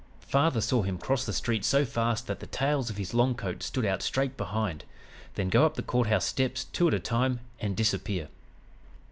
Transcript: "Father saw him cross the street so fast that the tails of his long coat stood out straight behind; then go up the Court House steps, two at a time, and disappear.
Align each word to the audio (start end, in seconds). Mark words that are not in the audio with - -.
"Father 0.27 0.61
saw 0.61 0.81
him 0.81 0.97
cross 0.97 1.27
the 1.27 1.31
street 1.31 1.63
so 1.63 1.85
fast 1.85 2.25
that 2.25 2.39
the 2.39 2.47
tails 2.47 2.89
of 2.89 2.97
his 2.97 3.13
long 3.13 3.35
coat 3.35 3.61
stood 3.61 3.85
out 3.85 4.01
straight 4.01 4.35
behind; 4.35 4.83
then 5.35 5.47
go 5.47 5.63
up 5.63 5.75
the 5.75 5.83
Court 5.83 6.07
House 6.07 6.25
steps, 6.25 6.63
two 6.63 6.87
at 6.87 6.93
a 6.95 6.99
time, 6.99 7.39
and 7.59 7.77
disappear. 7.77 8.29